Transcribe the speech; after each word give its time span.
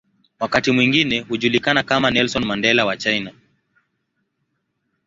Wakati 0.39 0.71
mwingine 0.71 1.19
hujulikana 1.19 1.83
kama 1.83 2.11
"Nelson 2.11 2.45
Mandela 2.45 2.85
wa 2.85 2.97
China". 2.97 3.31